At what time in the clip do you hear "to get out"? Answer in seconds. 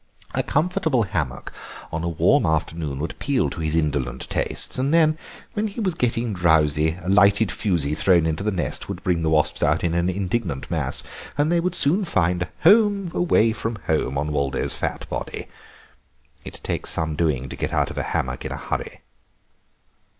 17.47-17.91